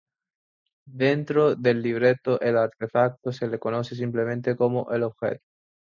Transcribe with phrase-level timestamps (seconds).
[0.87, 5.43] Dentro del libreto, al artefacto se le conoce simplemente como "El Objeto".